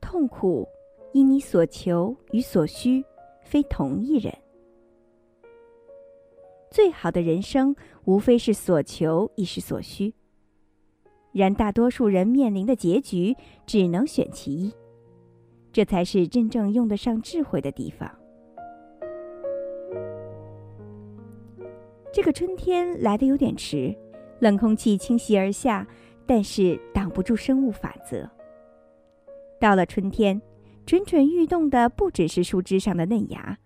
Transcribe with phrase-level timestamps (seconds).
[0.00, 0.66] 痛苦，
[1.12, 3.04] 因你所求与所需
[3.42, 4.32] 非同一人。
[6.70, 10.14] 最好的人生，无非是所求亦是所需。
[11.32, 13.36] 然大多数人面临的结局，
[13.66, 14.72] 只能选其一，
[15.70, 18.10] 这才是真正用得上智慧的地方。
[22.16, 23.94] 这个春天来得有点迟，
[24.38, 25.86] 冷空气侵袭而下，
[26.24, 28.26] 但是挡不住生物法则。
[29.60, 30.40] 到了春天，
[30.86, 33.58] 蠢蠢欲动的不只是树枝上的嫩芽，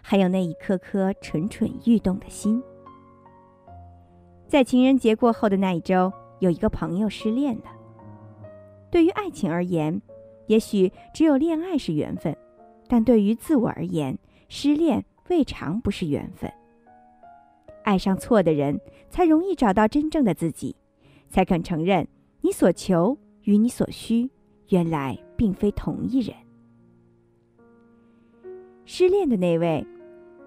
[0.00, 2.62] 还有那一颗颗蠢蠢欲动的心。
[4.46, 7.64] 在情人节过后的那一周，有一个朋友失恋了。
[8.90, 10.00] 对于爱情而言，
[10.46, 12.34] 也许只有恋爱是缘分，
[12.88, 14.18] 但对于自我而言，
[14.48, 16.50] 失恋未尝不是缘分。
[17.88, 20.76] 爱上错的人，才容易找到真正的自己，
[21.30, 22.06] 才肯承认
[22.42, 24.30] 你所求与你所需。
[24.68, 26.36] 原来并非同一人。
[28.84, 29.86] 失恋的那位，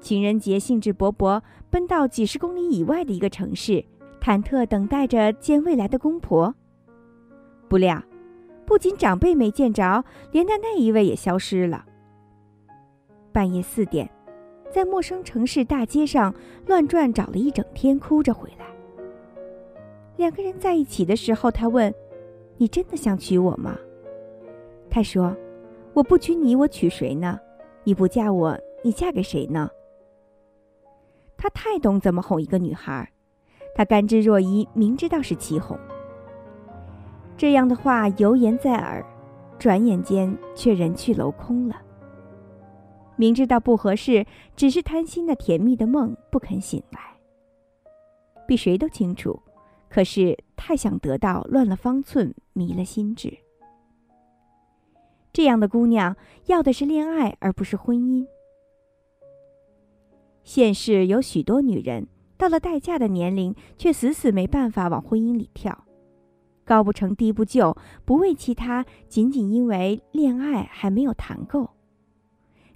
[0.00, 1.40] 情人节兴致勃勃
[1.70, 3.84] 奔到几十公里以外的一个城市，
[4.20, 6.52] 忐忑等待着见未来的公婆。
[7.68, 8.02] 不料，
[8.66, 11.86] 不仅长辈没见着，连带那一位也消失了。
[13.30, 14.10] 半夜四点，
[14.70, 16.34] 在陌生城市大街上
[16.66, 18.66] 乱转，找了一整天，哭着回来。
[20.16, 21.92] 两个人在一起的时候，他问
[22.58, 23.76] ：“你真的想娶我吗？”
[24.90, 25.36] 他说
[25.94, 27.38] ：“我不娶你，我娶谁呢？
[27.84, 29.70] 你不嫁我，你嫁给谁呢？”
[31.36, 33.08] 他太懂怎么哄一个女孩，
[33.74, 35.78] 他甘之若饴，明知道是起哄。
[37.36, 39.04] 这样的话犹言在耳，
[39.58, 41.76] 转眼间却人去楼空了。
[43.18, 44.24] 明知道不合适，
[44.56, 47.00] 只是贪心的甜蜜的梦不肯醒来。
[48.46, 49.42] 比谁都清楚，
[49.90, 53.36] 可是太想得到，乱了方寸，迷了心智。
[55.32, 56.16] 这样的姑娘
[56.46, 58.26] 要的是恋爱，而不是婚姻。
[60.44, 62.06] 现世有许多女人
[62.38, 65.84] 到了待嫁的年龄，却死死没办法往婚姻里跳，
[66.64, 71.68] 高不成低不就，不为其他，仅仅因为恋爱还没有谈够，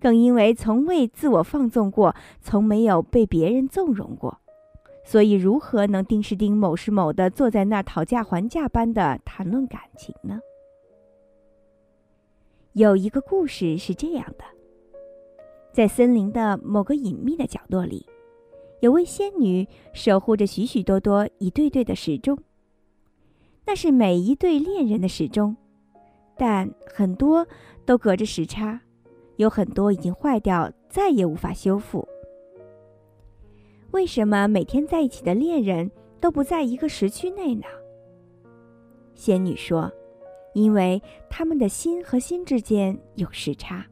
[0.00, 4.40] 更因为从未自我放纵过，从没有被别人纵容过，
[5.04, 10.40] 所以如何能丁是丁，某是某的坐在那讨价还价般的谈论感情呢？
[12.72, 14.44] 有一个故事是这样的：
[15.72, 18.06] 在森林的某个隐秘的角落里，
[18.80, 22.38] 有位仙女守护着许许多多一对对的时钟。
[23.66, 25.54] 那是每一对恋人的时钟，
[26.36, 27.46] 但很多
[27.84, 28.80] 都隔着时差，
[29.40, 32.06] 有很多已经坏掉，再也无法修复。
[33.90, 35.90] 为什么每天在一起的恋人
[36.20, 37.64] 都不在一个时区内呢？
[39.14, 39.90] 仙女说。
[40.52, 43.86] 因为他们的心和心之间有时差，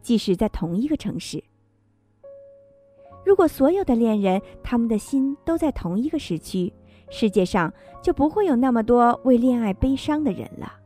[0.00, 1.44] 即使在同一个城市。
[3.26, 6.72] 如果所有的恋人他们的心都在同一个时区，
[7.10, 7.70] 世界上
[8.02, 10.79] 就不会有那么多为恋爱悲伤的人了。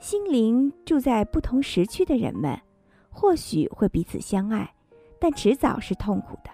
[0.00, 2.56] 心灵住在不同时区的人们，
[3.10, 4.72] 或许会彼此相爱，
[5.18, 6.50] 但迟早是痛苦的。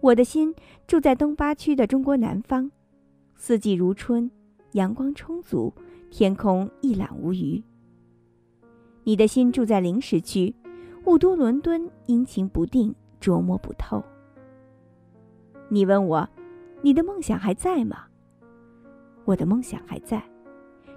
[0.00, 0.54] 我的心
[0.86, 2.70] 住在东八区的中国南方，
[3.34, 4.30] 四季如春。
[4.72, 5.70] 阳光充足，
[6.10, 7.62] 天空一览无余。
[9.04, 10.54] 你的心住在零时区，
[11.04, 14.02] 雾都伦敦，阴晴不定，捉摸不透。
[15.68, 16.26] 你问我，
[16.80, 18.06] 你的梦想还在吗？
[19.26, 20.22] 我的梦想还在，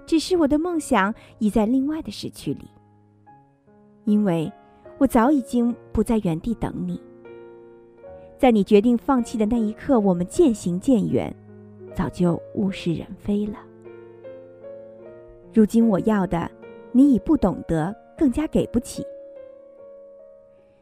[0.06, 2.68] 只是我的梦想已在另外的时区里。
[4.04, 4.50] 因为
[4.98, 7.00] 我早已经不在原地等你。
[8.38, 11.34] 在你决定放弃的那一刻，我们渐行渐远。
[11.94, 13.56] 早就物是人非了。
[15.52, 16.50] 如今我要的，
[16.92, 19.02] 你已不懂得，更加给不起。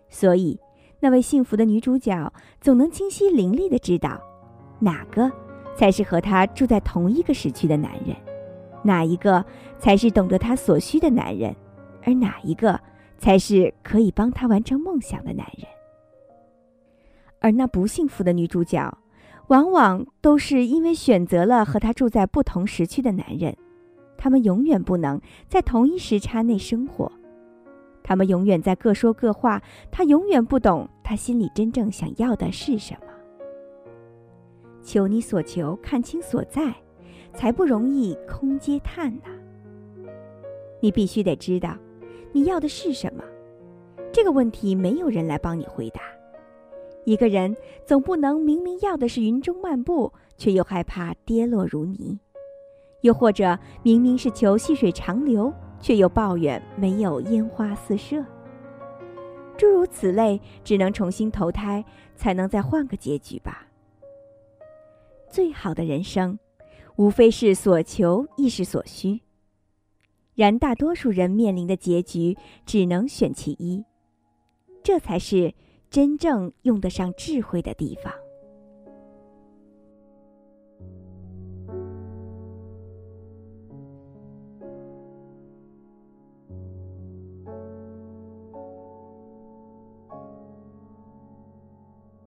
[0.09, 0.59] 所以，
[0.99, 4.21] 那位幸福的女主角总能清晰凌厉的知道，
[4.81, 5.31] 哪个
[5.77, 8.17] 才是和她住在同一个时区的男人，
[8.85, 9.45] 哪一个
[9.81, 11.53] 才是懂得她所需的男人，
[12.05, 12.81] 而哪一个
[13.19, 15.67] 才是可以帮她完成梦想的男人。
[17.41, 18.97] 而那不幸福的女主角。
[19.49, 23.55] 往往都是因为选择了和他住在不同时区的男人，
[24.17, 25.21] 他们永远不能
[25.51, 27.13] 在同一时差内生活，
[28.03, 29.61] 他们永远在各说各话，
[29.91, 33.13] 他永远不懂他心里真正想要的是什么。
[34.83, 36.75] 求你所求，看清所在，
[37.35, 39.31] 才不容易空嗟叹呐。
[40.81, 41.77] 你必须得知道，
[42.33, 43.25] 你要的是什么，
[44.13, 46.03] 这个问题没有人来帮你回答。
[47.05, 47.55] 一个人
[47.85, 52.19] 总不能明明要的是云中漫步，却又害怕跌落如泥；
[53.03, 58.25] 又或者明明是求细水长流，却又抱怨没有烟花四射。
[59.57, 61.85] 诸如此类，只能重新投胎，
[62.17, 63.67] 才能再换个结局吧。
[65.29, 66.39] 最好的人生，
[66.97, 69.21] 无非是所求亦是所需。
[70.35, 72.37] 然大多数人面临的结局，
[72.67, 73.85] 只能选其一。
[74.83, 75.55] 这才是
[75.89, 78.13] 真正用得上智慧的地方。